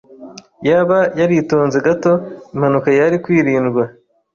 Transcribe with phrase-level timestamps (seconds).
[0.63, 2.13] Iyaba yaritonze gato,
[2.53, 3.83] impanuka yari kwirindwa.